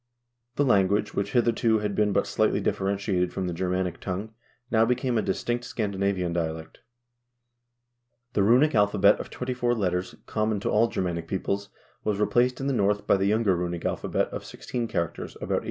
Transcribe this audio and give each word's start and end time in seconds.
The 0.55 0.65
language, 0.65 1.13
which 1.13 1.33
hitherto 1.33 1.77
had 1.77 1.93
been 1.93 2.11
but 2.11 2.25
slightly 2.25 2.59
differentiated 2.59 3.31
from 3.31 3.45
the 3.45 3.53
Germanic 3.53 3.99
tongue, 3.99 4.33
now 4.71 4.83
became 4.83 5.15
a 5.15 5.21
distinct 5.21 5.63
Scandinavian 5.63 6.33
dialect. 6.33 6.79
The 8.33 8.41
runic 8.41 8.73
alphabet 8.73 9.19
of 9.19 9.29
twenty 9.29 9.53
four 9.53 9.75
characters, 9.75 10.15
common 10.25 10.59
to 10.61 10.71
all 10.71 10.87
Ger 10.87 11.03
manic 11.03 11.27
peoples, 11.27 11.69
was 12.03 12.17
replaced 12.19 12.59
in 12.59 12.65
the 12.65 12.73
North 12.73 13.05
by 13.05 13.15
the 13.15 13.27
younger 13.27 13.55
runic 13.55 13.85
alpha 13.85 14.07
bet 14.07 14.29
of 14.29 14.43
sixteen 14.43 14.87
characters 14.87 15.35
about 15.35 15.57
850. 15.57 15.59